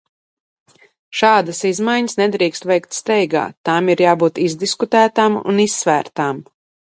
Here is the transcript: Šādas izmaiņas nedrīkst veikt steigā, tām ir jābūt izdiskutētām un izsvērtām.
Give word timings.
Šādas 1.17 1.59
izmaiņas 1.69 2.17
nedrīkst 2.21 2.65
veikt 2.71 2.97
steigā, 3.01 3.43
tām 3.69 3.93
ir 3.95 4.01
jābūt 4.07 4.43
izdiskutētām 4.47 5.39
un 5.53 5.63
izsvērtām. 5.67 6.43